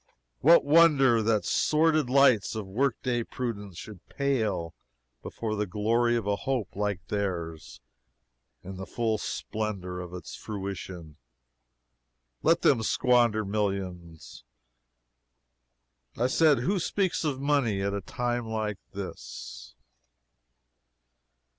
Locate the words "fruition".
10.35-11.17